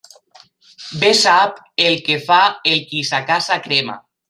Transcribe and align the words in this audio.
Bé 1.03 1.11
sap 1.19 1.59
el 1.89 1.99
que 2.09 2.17
fa 2.31 2.41
el 2.73 2.83
qui 2.89 3.05
sa 3.13 3.23
casa 3.31 3.63
crema. 3.71 4.03